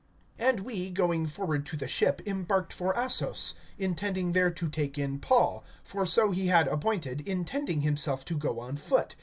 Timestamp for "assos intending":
2.97-4.31